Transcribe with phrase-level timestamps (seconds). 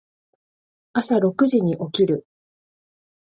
[0.93, 2.25] 朝六時に起きる。